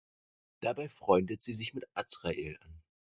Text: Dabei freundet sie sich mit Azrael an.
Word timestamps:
Dabei 0.61 0.89
freundet 0.89 1.43
sie 1.43 1.53
sich 1.53 1.75
mit 1.75 1.87
Azrael 1.93 2.57
an. 2.63 2.81